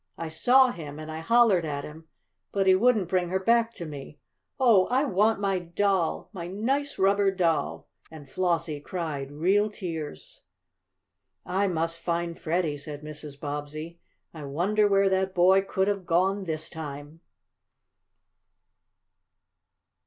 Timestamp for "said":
12.79-13.03